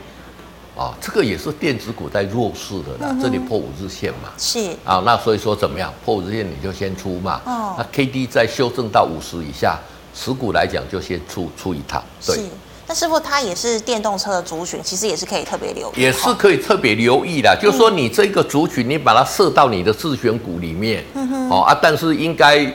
[0.77, 4.59] 啊、哦，这个也是电子股在弱势的啦，嗯、这里破五日线嘛，是。
[4.85, 9.79] 啊，那所以说怎么样，破五日线你就先出嘛，哦，那 K D 在修正到五十以下，
[10.13, 12.35] 持股来讲就先出出一趟，对。
[12.35, 12.41] 是，
[12.87, 22.71] 那师傅他也是电动车的族群，其实也是可以特别留意，也是可以特别留意的，哦、就是说你这个族群，你把它设到你的自选股里面，嗯哼，哦啊，但是应该。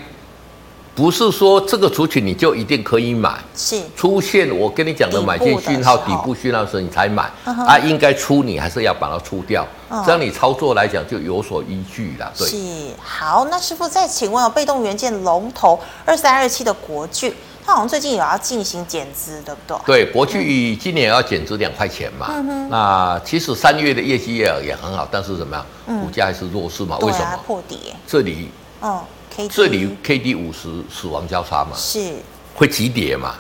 [0.95, 9.67] 不是说这个族群你就一定可以买，是出现我跟你讲的买进讯号、底部讯号的时候你才买，啊，应该出你还是要把它出掉，
[10.05, 12.31] 这样你操作来讲就有所依据了。
[12.37, 12.57] 对，是
[13.03, 20.05] 好，那师傅再请问哦，被动元件龙头二三二七的国巨，它好像最近有要进行减资，对不对？
[20.05, 26.99] 对，国巨今年要减资两块钱嘛，嗯、那其实三月的业绩也也很好，但是怎么样，股价还是弱势嘛？
[26.99, 27.41] 为什么？
[27.47, 27.95] 破底。
[28.07, 28.51] 这里，
[28.83, 29.01] 嗯。
[29.51, 32.13] 这里 K D 五十死亡交叉嘛，是
[32.55, 33.35] 会急跌嘛？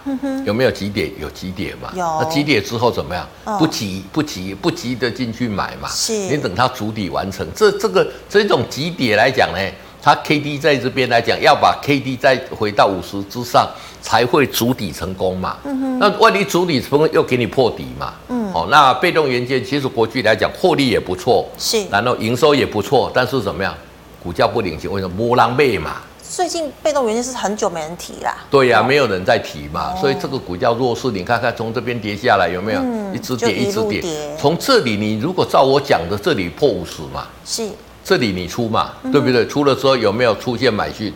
[0.44, 1.12] 有没有急跌？
[1.20, 1.92] 有急跌嘛？
[1.94, 2.18] 有。
[2.20, 3.28] 那急跌之后怎么样？
[3.58, 5.88] 不急不急不急的进去买嘛？
[5.88, 6.12] 是。
[6.12, 9.58] 你等它筑底完成，这这个这种急跌来讲呢，
[10.00, 13.68] 它 K D 在这边来讲，要把 K D 再回到五十之上，
[14.00, 15.58] 才会筑底成功嘛。
[15.64, 18.14] 嗯那万一筑底成功又给你破底嘛？
[18.28, 18.50] 嗯。
[18.54, 21.84] 哦，那被动元件其实国巨来讲获利也不错，是。
[21.90, 23.74] 然后营收也不错，但是怎么样？
[24.22, 25.16] 股价不领情，为什么？
[25.16, 25.96] 没人买嘛。
[26.22, 28.34] 最近被动原因是很久没人提啦。
[28.50, 31.10] 对呀、啊，没有人在提嘛，哦、所以这个股价弱势。
[31.10, 32.80] 你看看从这边跌下来有没有？
[32.80, 34.02] 嗯、一直跌，一直跌。
[34.38, 37.68] 从这里，你如果照我讲的，这里破五十嘛，是。
[38.04, 39.46] 这里你出嘛，嗯、对不对？
[39.46, 41.12] 出了之后有没有出现买讯？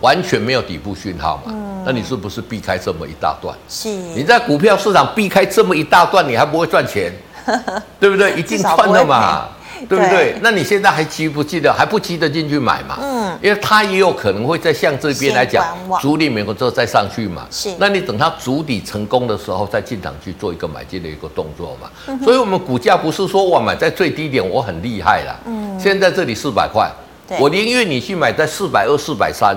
[0.00, 1.42] 完全没有底部讯号嘛。
[1.48, 3.56] 嗯、那你是不是避开这么一大段？
[3.68, 3.88] 是。
[3.88, 7.12] 你在股票市场避开这么一大段，你还不会赚钱？
[7.98, 8.34] 对不对？
[8.34, 9.48] 一定赚的嘛。
[9.88, 10.32] 对不对？
[10.32, 11.72] 对，那你现在还急不急的？
[11.72, 12.98] 还不急得进去买嘛？
[13.00, 15.64] 嗯，因为它也有可能会在像这边来讲，
[16.00, 17.46] 筑底没有之后再上去嘛。
[17.50, 21.90] 是，那你等它筑底成功的时候再进场去做一个买进的一个动作嘛。
[22.06, 25.36] 嗯、所以，我们股价不是说我买在最低点我很厉害啦。
[25.46, 26.90] 嗯，现在这里四百块，
[27.38, 29.56] 我宁愿你去买在四百二、四百三。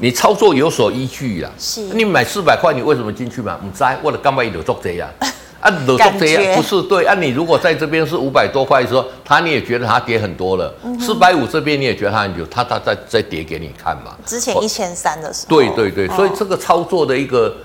[0.00, 1.50] 你操作有所依据啦。
[1.58, 3.58] 是，你买四百块，你为什么进去嘛？
[3.64, 5.08] 唔知道，我的干嘛一直做这样？
[5.64, 7.14] 啊，都这样不是对啊？
[7.14, 10.70] 你如果在这边是五百多块的时候，他你也觉得它跌很多了。
[11.00, 14.14] 四百五这边你也觉得它很久，它它再再跌给你看嘛。
[14.26, 15.56] 之前一千三的时候。
[15.56, 17.56] 对对对，所以这个操作的一个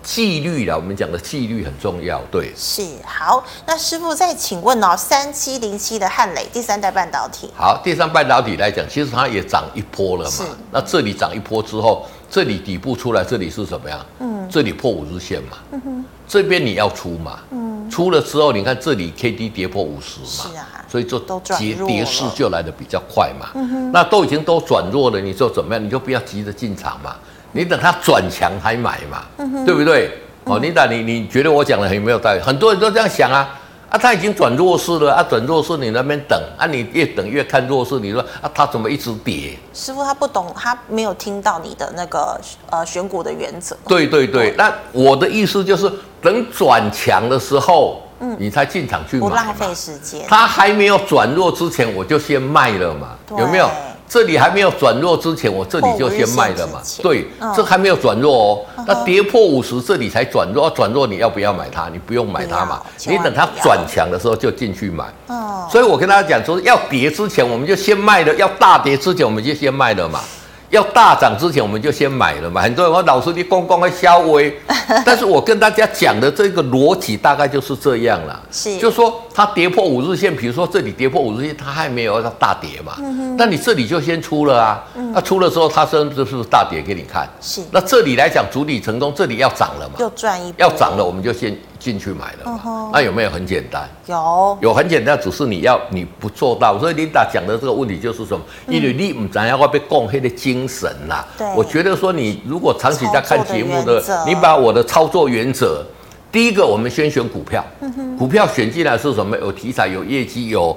[0.00, 2.22] 纪律啦，我们讲的纪律很重要。
[2.30, 3.44] 对，是好。
[3.66, 7.50] 那师傅再请问哦，三七零七的汉磊第三代半导体。
[7.56, 10.30] 好，第三半导体来讲，其实它也涨一波了嘛。
[10.30, 14.06] 是那这里涨一波之后，这里底部出来，这里是什么样？
[14.20, 14.29] 嗯。
[14.50, 15.58] 这里破五日线嘛，
[16.26, 21.18] 这边你要出嘛，嗯，出了之后，你看这里 K D 跌破五十嘛，是啊，所以就
[21.58, 25.84] 跌跌势就来的比较快嘛，嗯，那都已经都转弱了，你说怎么样？
[25.84, 27.14] 你就不要急着进场嘛，
[27.52, 30.10] 你等它转强才买嘛，嗯，对不对？
[30.44, 32.40] 哦，你打你你觉得我讲的很有没有道理？
[32.40, 33.59] 很多人都这样想啊。
[33.90, 39.58] 啊，他已经转弱势了啊，转弱势你那边等啊，你越等越看弱势，你说啊，他怎么一直跌？
[39.74, 43.76] 师傅他不懂，他没有听到你的那个呃选股的原则。
[43.88, 45.90] 对对对，那我的意思就是，
[46.22, 50.24] 等转强的时候，嗯，你才进场去买，不浪费时间。
[50.28, 53.68] 他还没有转弱之前，我就先卖了嘛，有没有？
[54.10, 56.82] 这里还没有转弱之前，我这里就先卖了嘛。
[57.00, 58.66] 对，嗯、这还没有转弱哦。
[58.84, 60.68] 那跌破五十，这里才转弱。
[60.70, 61.88] 转弱你要不要买它？
[61.92, 62.82] 你不用买它嘛。
[63.06, 65.04] 你等它转强的时候就进去买。
[65.28, 65.68] 哦。
[65.70, 70.18] 所以我跟大家讲说，要跌之前我们就先卖了；要大跌之前我们就先卖了嘛。
[70.70, 72.62] 要大涨之前，我们就先买了嘛。
[72.62, 74.56] 很多人说老师你公公会消微，
[75.04, 78.40] 但是我跟大家讲的这个逻辑大概就是这样了。
[78.52, 82.94] 是，就是说它跌破五日线，比如说这里跌破五日线，它还没有要大跌嘛。
[82.98, 83.36] 嗯哼。
[83.36, 84.84] 那你这里就先出了啊。
[84.94, 85.12] 嗯。
[85.12, 87.28] 那出了之后，它是不是大跌给你看？
[87.40, 87.60] 是。
[87.72, 89.96] 那这里来讲，主体成功，这里要涨了嘛？
[89.98, 90.54] 又赚一。
[90.56, 91.56] 要涨了，我们就先。
[91.80, 93.88] 进去买了嘛，嗯、那有没有很简单？
[94.06, 96.78] 有，有很简单，只是你要你不做到。
[96.78, 98.44] 所以琳达讲的这个问题就是什么？
[98.66, 101.26] 嗯、因为你唔知要会被公黑的精神啦。
[101.38, 105.82] 对，我觉得说你如果长期在看节目的，的你把我的操作原则，
[106.30, 109.36] 第一个我们先选股票，嗯、股票选进来是什么？
[109.38, 110.76] 有题材，有业绩，有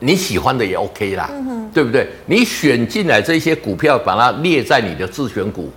[0.00, 2.06] 你喜欢的也 OK 啦，嗯、对不对？
[2.26, 5.70] 你选进来这些股票，把它列在你的自选股。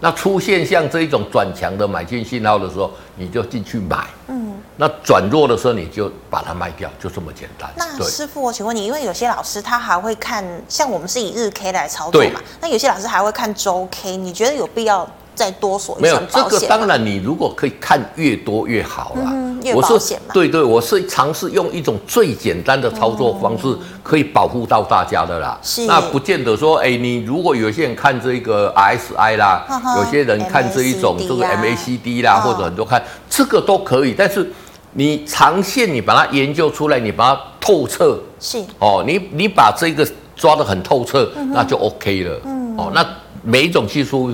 [0.00, 4.06] 那出现像这一种转强的买进信号的时候，你就进去买。
[4.28, 7.68] 嗯，那转弱的时候，你就把它卖掉，就这么简单。
[7.76, 12.40] 那师傅，我请问你，因为有些老师他还会看，像我们是以日 K 来操作嘛？
[12.60, 15.08] 那有些老师还会看周 K，你觉得有必要？
[15.38, 19.30] 再多锁没有这个，当然你如果可以看越多越好啦。
[19.32, 20.34] 嗯，越保险嘛。
[20.34, 23.72] 对对，我是尝试用一种最简单的操作方式，
[24.02, 25.56] 可以保护到大家的啦。
[25.62, 25.86] 是。
[25.86, 29.64] 那不见得说，哎，你如果有些人看这个 RSI 啦，
[29.98, 34.12] 有些人看这一种这个 MACD 啦，或者很多看这个都可以。
[34.18, 34.50] 但是
[34.94, 38.18] 你长线你把它研究出来，你把它透彻。
[38.40, 38.58] 是。
[38.80, 42.40] 哦，你你把这个抓得很透彻，那就 OK 了。
[42.44, 42.76] 嗯。
[42.76, 43.06] 哦，那
[43.44, 44.30] 每一种技术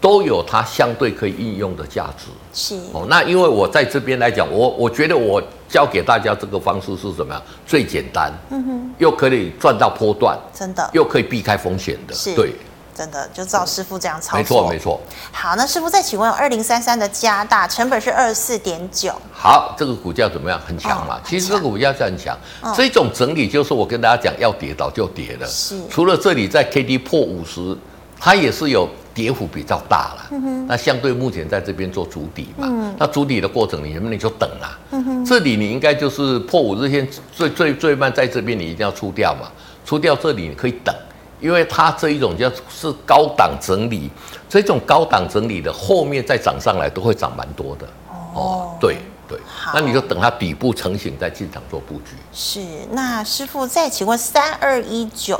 [0.00, 2.26] 都有它相对可以应用的价值。
[2.52, 7.42] 是哦，那因为我在这边来讲，我我觉得我教给大家这个方式是什么样？
[7.66, 12.52] 最简单，嗯哼，又可以赚到波段，真的，又可以避开风险的，是对，
[12.92, 15.00] 真的就照师傅这样操作，没错没错。
[15.30, 20.60] 好，那师傅再请问，二零三三的加大成本是二十四点九，好，这个股价怎么样？
[20.66, 21.14] 很强嘛？
[21.14, 25.46] 哦、其实这个股价是很强，嗯、这种整理就是我跟大家讲，要跌倒就跌了。
[25.46, 27.76] 是，除了这里在 K D 破五十，
[28.18, 28.88] 它也是有。
[29.20, 34.78] 跌幅比较大了，嗯、那相对目前在这边做主底嘛，嗯、那主底的过程你能不能就等啊？
[34.92, 35.24] 嗯、哼。
[35.26, 39.50] 这里你应该就是破五日线最最最慢在这边你一定要出掉嘛，
[39.84, 40.94] 出掉这里你可以等，
[41.38, 44.10] 因为它这一种叫是高档整理，
[44.48, 47.86] 这种高档整理的后面再涨上来都会涨蛮多的。
[48.08, 48.96] 哦，哦，对
[49.28, 49.38] 对，
[49.74, 52.16] 那你就等它底部成型再进场做布局。
[52.32, 52.60] 是，
[52.92, 55.38] 那师傅再请问三二一九，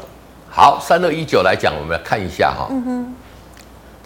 [0.50, 2.68] 好，三二一九来讲，我们来看一下哈。
[2.70, 3.14] 嗯哼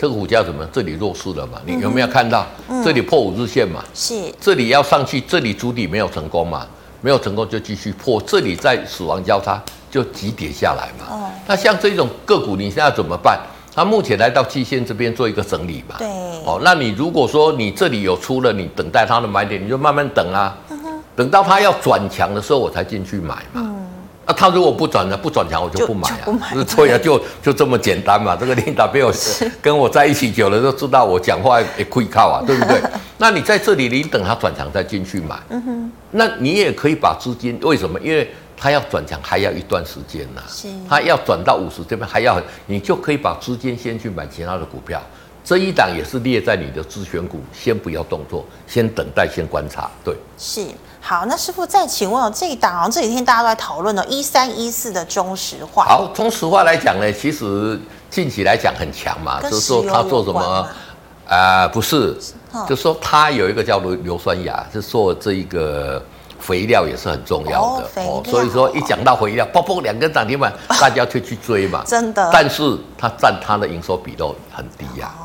[0.04, 0.62] 这个股价怎么？
[0.70, 1.58] 这里弱势了嘛？
[1.64, 2.46] 你有没有看到？
[2.84, 3.82] 这里破五日线嘛？
[3.94, 4.12] 是。
[4.38, 6.66] 这里要上去，这里主底没有成功嘛？
[7.00, 8.20] 没有成功就继续破。
[8.20, 9.58] 这里在死亡交叉
[9.90, 11.06] 就急跌下来嘛？
[11.16, 11.30] 哦。
[11.46, 13.40] 那像这种个股，你现在怎么办？
[13.74, 15.96] 它目前来到季线这边做一个整理嘛？
[15.96, 16.06] 对。
[16.44, 20.54] 哦，那你如果说你这里有出了，你等待它的买点，你就慢慢等啊。
[21.16, 23.73] 等到它要转强的时候，我才进去买嘛。
[24.34, 25.16] 啊，他如果不转呢？
[25.16, 26.26] 不转强我就不买啊，
[26.76, 28.36] 对呀，就就这么简单嘛。
[28.40, 29.12] 这个琳达被我
[29.62, 32.80] 跟我在一起久了，都知道我讲话也可靠啊， 对不对？
[33.18, 35.38] 那你在这里，你等他转强再进去买。
[35.50, 35.92] 嗯哼。
[36.10, 37.98] 那你也可以把资金，为什么？
[38.00, 40.42] 因为他要转强还要一段时间呢。
[40.48, 40.68] 是。
[40.88, 45.00] 他要转到五十这边还要，你就可以把资金先去买其他的股票。
[45.44, 49.90] 这一档也是列在你的自选股，先不要动作，先等待，先观察。
[50.02, 50.16] 对。
[50.38, 50.64] 是。
[51.06, 55.84] 好，那师傅再请问哦，这一档好像这几天大家都在讨论哦，一三一四的中石化。
[55.84, 60.40] 好，中石化来讲呢，其实近期来讲很强嘛，就是说它做什么
[61.28, 61.68] 啊、呃？
[61.68, 62.16] 不是，
[62.52, 66.02] 哦、就是说它有一个叫硫硫酸亚，是做这一个
[66.40, 68.22] 肥料也是很重要的哦。
[68.24, 71.84] 哦，所以说一讲到肥料，砰砰两根涨停板， 大家就去追嘛。
[71.86, 72.30] 真的。
[72.32, 75.23] 但是它占它的营收比都很低呀、啊。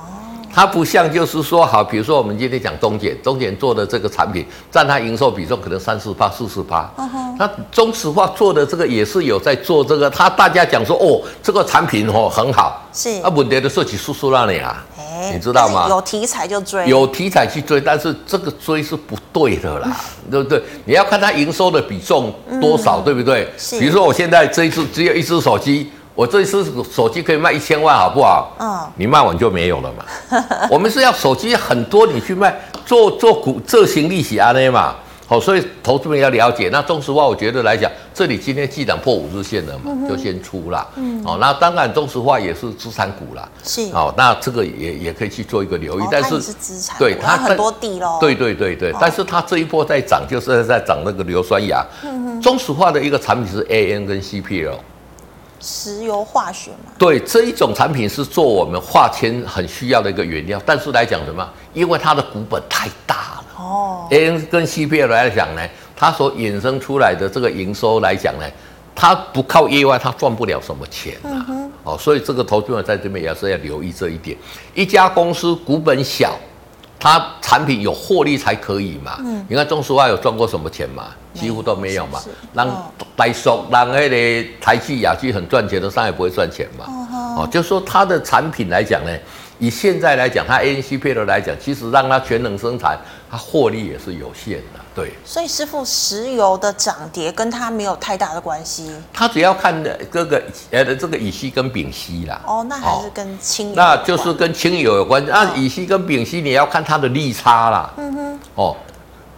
[0.54, 6.89] 它不像，就是说，好，比如说我们今天讲中检，中检做的这个产品占它营收比重可能三四八、四十趴。
[7.38, 15.86] 那中石化做的这个也是有在做这个，他大家讲说，哦，这个产品哦很好，是啊，问题的设计叔叔那里啊，欸，你知道吗？
[15.88, 19.95] 有题材就追，有题材去追，但是这个追是不对的啦，
[20.30, 20.62] 对不对？
[20.84, 23.47] 你要看它营收的比重多少，嗯、对不对？
[23.80, 25.89] 比如说我现在这一次只有一只手机，
[26.20, 28.53] 我这一次手机可以卖一千万，好不好？
[28.59, 30.03] 嗯，你卖完就没有了嘛。
[30.70, 32.53] 我们是要手机很多，你去卖，
[32.86, 34.93] 做做股这行利息啊那嘛。
[35.26, 36.67] 好，所以投资人要了解。
[36.74, 40.86] 那中石化，我觉得来讲，这里今天既然破五日线了嘛，嗯、就先出了。
[40.97, 43.47] 嗯，哦，那当然中石化也是资产股啦。
[43.63, 43.84] 是。
[43.93, 46.03] 哦，那这个也也可以去做一个留意。
[46.03, 46.97] 哦、但是，是资产。
[46.99, 48.17] 对它很多地喽。
[48.20, 51.82] 对对对对，哦、但是它这一波在涨，就是在涨那个硫酸亚。
[52.03, 52.41] 嗯哼。
[52.41, 54.76] 中石化的一个产品是 AN 跟 CPL。
[55.60, 56.91] 石油化学嘛。
[56.97, 61.47] 对，这一种产品是做我们化纤很需要的一个原料，但是来讲什么？
[61.74, 63.45] 因为它的股本太大了。
[63.57, 65.62] 哦，AN 跟 CPL 来讲呢，
[65.95, 68.45] 它所衍生出来的这个营收来讲呢，
[68.95, 71.45] 它不靠业外，它赚不了什么钱啊。
[71.49, 74.38] 嗯、哦，所以这个投资者在这边也是要留意这一点。
[74.74, 76.38] 一家公司股本小，
[77.00, 79.18] 它产品有获利才可以嘛。
[79.20, 81.06] 嗯，你看中石化有赚过什么钱嘛？
[81.34, 82.20] 几乎都没有嘛。
[82.54, 86.86] 让台塑、让那个台积、亚聚很赚钱的，上海不会赚钱嘛。
[87.38, 89.12] 哦，就说它的产品来讲呢。
[89.60, 92.97] 以现在来讲，它 ANCP 来讲，其实让它全能生产，
[93.30, 95.12] 它获利也是有限的，对。
[95.26, 98.89] 所以师傅，石油的涨跌跟它没有太大的关系。
[99.14, 100.41] 它只要看的这个
[100.72, 102.41] 呃的这个乙烯跟丙烯啦。
[102.47, 103.76] 哦，那还是跟氢油。
[103.76, 105.30] 那就是跟氢油有关系。
[105.30, 107.93] 那乙烯跟丙烯，你要看它的利差啦。
[107.97, 108.39] 嗯哼。
[108.55, 108.78] 哦，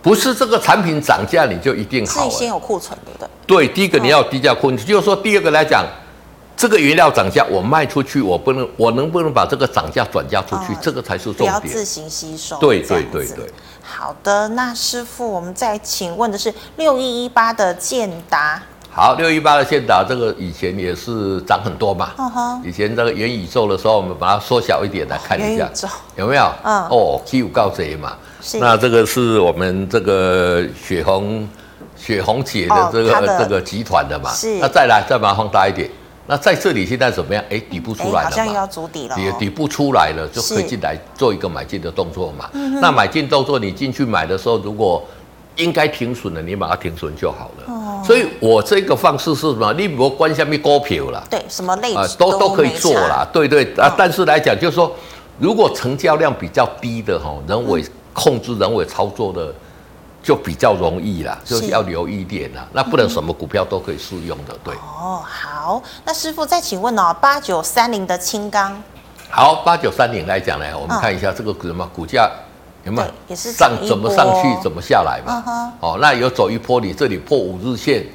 [0.04, 2.24] 不是这个产品涨价你就一定好。
[2.24, 3.28] 自己先有库存的。
[3.48, 5.84] 对，第一个你要低价库存，就是说第二个来讲。
[6.62, 10.74] 这个原料涨价，我卖出去，我不能，我能不能把这个涨价转嫁出去？
[10.74, 11.52] 哦、这个才是重点。
[11.60, 12.56] 不要自行吸收。
[12.60, 13.50] 对对对对。
[13.82, 18.62] 好的，那师傅，我们再请问的是六一一八的建达。
[18.92, 22.12] 好，六一八的建达，这个以前也是涨很多嘛。
[22.20, 22.62] 嗯哼。
[22.64, 25.68] 以前这个元宇宙的时候，我们把它缩小一点来看一下，
[26.16, 26.54] 有没有？
[26.62, 26.84] 嗯。
[26.90, 28.14] 哦，Q 高贼嘛。
[28.40, 28.60] 是。
[28.60, 31.50] 那这个是我们这个雪红
[31.98, 34.32] 雪红姐的这个、哦、这个集团的嘛。
[34.32, 34.60] 是。
[34.60, 35.90] 那再来，再把它放大一点。
[36.32, 37.44] 那在这里现在怎么样？
[37.50, 39.16] 哎，底部出来了嘛，好像要筑底了。
[39.18, 42.50] 底底部出来了，就可以进来做一个买进的动作嘛。
[42.80, 45.04] 那买进动作，你进去买的时候，如果
[45.58, 47.74] 应该停损的，你把它停损就好了。
[47.74, 49.74] 哦所以我这个方式是什么？
[49.74, 53.28] 你不关下面股票啦，对，什么类型都都可以做啦。
[53.34, 54.96] 对对啊，但是来讲，就是说，
[55.38, 59.54] 如果成交量比较低的哈，人为控制、人为操作的。
[60.24, 62.68] 就比较容易啦，就是要留意一点啦。
[62.74, 64.76] 那不能什么股票都可以适用的，对。
[64.76, 68.82] 哦，好，那师傅再请问哦，八九三零的清钢。
[69.30, 72.30] 好，八九三零来讲呢，我们看一下这个什么股价
[72.84, 75.74] 有没有也是上怎么上去怎么下来嘛。
[75.80, 78.06] 哦，那有走一波，你这里破五日线，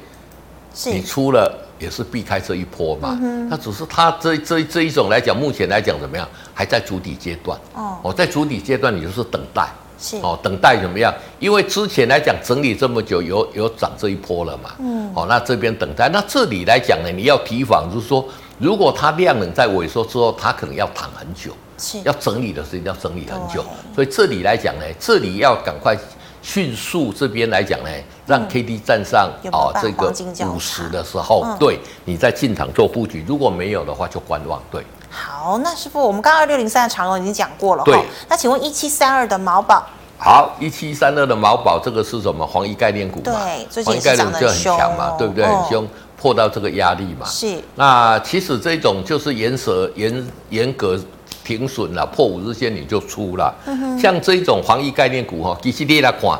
[0.85, 3.17] 你出了也是避开这一波嘛。
[3.49, 7.59] 那只是它这这这一种来讲，目前来讲怎么样，还在主底阶段。
[7.73, 9.67] 哦，在主底阶段，你就是等待。
[9.99, 11.13] 是哦，等待怎么样？
[11.39, 14.71] 因为之前来讲整理这么久，有有涨这一波了嘛。
[14.79, 15.11] 嗯。
[15.15, 18.25] 哦，那这边等待，那这里来讲呢，你要提防，就是说，
[18.59, 23.63] 如果它量能在萎缩之后，它可能要躺很久，是要整理的时间要整理很久。
[23.95, 25.97] 所以这里来讲呢，这里要赶快
[26.41, 27.89] 迅速这边来讲呢，
[28.25, 30.13] 让 K D 站上哦这个
[30.53, 33.25] 五十的时候，嗯、对你再进场做布局。
[33.27, 34.61] 如果没有的话，就观望。
[34.71, 34.83] 对。
[35.09, 37.97] 好，那师傅，我们刚刚二六零三的长荣已经讲过了，对。
[38.27, 39.85] 那请问一七三二的毛宝？
[40.19, 42.45] 好，一七三二的毛宝，这个是什么？
[42.45, 43.39] 防疫概念股嘛？
[43.45, 45.45] 对，最近也涨得很强嘛，对不对？
[45.45, 45.87] 很凶，
[46.19, 47.25] 破到这个压力嘛。
[47.25, 47.57] 是。
[47.75, 50.99] 那其实这种就是严守严严格
[51.43, 53.53] 停损了，破五日线你就出了。
[53.65, 53.99] 嗯哼。
[53.99, 56.31] 像这种防疫概念股哈，其实你来看，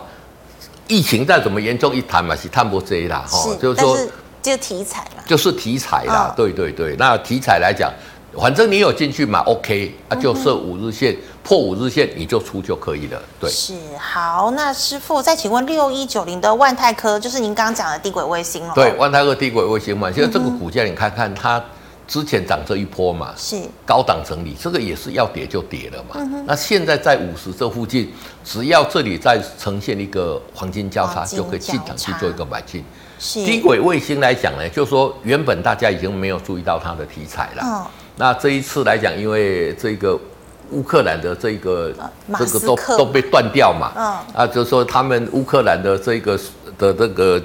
[0.88, 3.24] 疫情再怎么严重一谈嘛，是探不追啦。
[3.28, 3.56] 是。
[3.58, 3.98] 就是说，
[4.42, 5.24] 就题材嘛。
[5.26, 6.96] 就是题材啦，对对对。
[6.98, 7.92] 那题材来讲。
[8.40, 13.20] 反正你有进去买，OK，啊就设五日线，嗯、破五日线你就出就可以了。
[13.40, 14.52] 对，是好。
[14.52, 18.74] 那师傅再请问六一九零的万泰科，就是您刚刚讲的低轨卫星了。
[18.76, 21.64] 对，万泰科低轨卫星嘛，现在这个股价你看看它
[22.08, 26.18] 之前涨这一波嘛，是高档整理，这个也是要跌就跌了嘛。
[26.18, 28.14] 嗯、那现在在五十这附近，
[28.44, 32.84] 只要这里再呈现一个黄金交叉，就可以进场去做一个买进。
[33.20, 37.64] 是低轨卫星来讲呢，就是说原本大家已经没有注意到它的题材了。
[37.64, 37.88] 哦
[38.18, 40.20] 那这一次来讲，因为这个
[40.72, 41.94] 乌克兰的这个
[42.38, 43.92] 这个都都被断掉嘛，
[44.34, 46.40] 啊，就是说他们乌克兰的这个
[46.78, 47.42] 的这个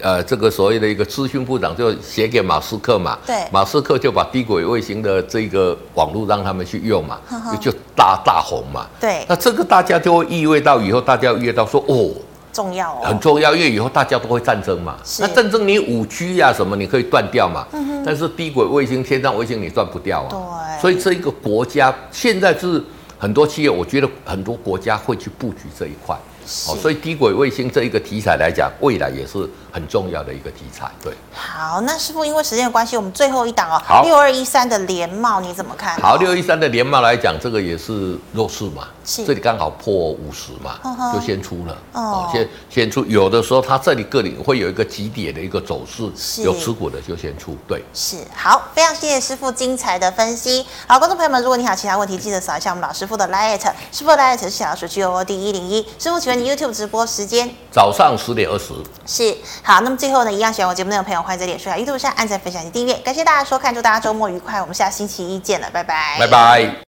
[0.00, 7.20] 呃这个所谓的一个资讯部长就写给马斯克嘛，对，马斯克就把低轨卫星的这个网络让他们去用嘛，
[7.60, 12.10] 就大大红嘛，对，那这个大家就会意味到以后大家意味到说哦。
[12.56, 14.96] 重要哦，很重要，因为以后大家都会战争嘛。
[15.04, 17.66] 是那战争你五 G 呀什么你可以断掉嘛。
[17.72, 18.02] 嗯哼。
[18.06, 20.30] 但是低轨卫星、天上卫星你断不掉啊。
[20.30, 20.80] 对。
[20.80, 22.82] 所以这一个国家现在是
[23.18, 26.16] 很多企业，我觉得很多国家会去布局这一块。
[26.68, 29.38] 哦，所以低轨卫星这一个题材来讲，未来也是
[29.72, 30.88] 很重要的一个题材。
[31.02, 36.00] 对，好，那师傅，因为时间的关系，我们最后一档哦，好，六二一三的联茂你怎么看？
[36.00, 38.95] 好，六一三的联茂来讲，这个也是弱势嘛，是
[39.26, 40.80] 这里刚好破五十嘛，
[41.12, 41.78] 就先出了。
[41.92, 47.56] 哦，先先出，有的时候它这里个里会有一个急跌的一个走势，有持股的就先出。
[47.68, 50.66] 对，是好，非常谢谢师傅精彩的分析。
[50.86, 53.60] 好，观众朋友们，如果你还有其他问题，记得扫一下我们老师傅的 liet，
[53.92, 56.46] 师傅的 liet 是小老鼠 G O O D 一零一，师傅请问。
[56.46, 58.72] YouTube 直播时间早上十点二十，
[59.04, 59.80] 是好。
[59.80, 62.94] 那么最后呢，一样喜欢我节目内容的朋友，欢迎在脸书、YouTube 上按赞、分享及订阅。
[62.98, 64.60] 感谢大家收看，祝大家周末愉快。
[64.60, 66.85] 我们下星期一见了，拜拜，拜拜。